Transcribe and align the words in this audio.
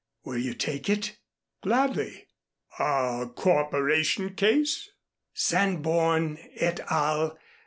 Will 0.23 0.39
you 0.39 0.55
take 0.55 0.89
it?" 0.89 1.19
"Gladly. 1.61 2.25
A 2.79 3.29
corporation 3.35 4.33
case?" 4.33 4.89
"_Sanborn 5.35 6.39
et 6.55 6.79
al. 6.89 7.37